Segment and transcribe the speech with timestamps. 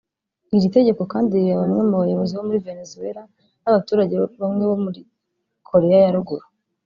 [0.55, 3.21] Iri tegeko kandi rireba bamwe mu bayobozi bo muri Venezuela
[3.63, 5.01] n’abaturage bamwe bo muri
[5.69, 6.45] Koreya ya Ruguru